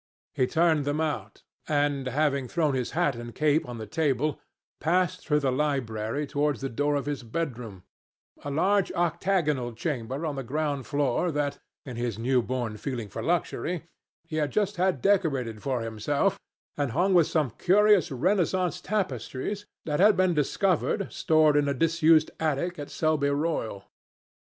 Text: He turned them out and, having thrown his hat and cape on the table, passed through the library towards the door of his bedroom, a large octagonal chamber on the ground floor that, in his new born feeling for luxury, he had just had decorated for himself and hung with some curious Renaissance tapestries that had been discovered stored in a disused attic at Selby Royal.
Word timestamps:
He 0.33 0.47
turned 0.47 0.83
them 0.83 0.99
out 0.99 1.43
and, 1.67 2.07
having 2.07 2.47
thrown 2.47 2.73
his 2.73 2.89
hat 2.97 3.15
and 3.15 3.35
cape 3.35 3.69
on 3.69 3.77
the 3.77 3.85
table, 3.85 4.39
passed 4.79 5.23
through 5.27 5.41
the 5.41 5.51
library 5.51 6.25
towards 6.25 6.59
the 6.61 6.69
door 6.69 6.95
of 6.95 7.05
his 7.05 7.21
bedroom, 7.21 7.83
a 8.43 8.49
large 8.49 8.91
octagonal 8.93 9.73
chamber 9.73 10.25
on 10.25 10.35
the 10.37 10.43
ground 10.43 10.87
floor 10.87 11.31
that, 11.31 11.59
in 11.85 11.97
his 11.97 12.17
new 12.17 12.41
born 12.41 12.77
feeling 12.77 13.09
for 13.09 13.21
luxury, 13.21 13.85
he 14.23 14.37
had 14.37 14.49
just 14.49 14.77
had 14.77 15.03
decorated 15.03 15.61
for 15.61 15.81
himself 15.81 16.39
and 16.75 16.93
hung 16.93 17.13
with 17.13 17.27
some 17.27 17.51
curious 17.59 18.09
Renaissance 18.11 18.81
tapestries 18.81 19.67
that 19.85 19.99
had 19.99 20.17
been 20.17 20.33
discovered 20.33 21.13
stored 21.13 21.55
in 21.55 21.67
a 21.67 21.75
disused 21.75 22.31
attic 22.39 22.79
at 22.79 22.89
Selby 22.89 23.29
Royal. 23.29 23.83